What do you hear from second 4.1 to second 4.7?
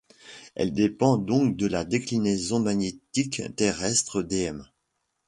Dm.